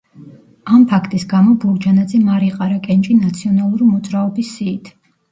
[0.75, 4.91] ამ ფაქტის გამო ბურჯანაძემ არ იყარა კენჭი „ნაციონალური მოძრაობის“ სიით.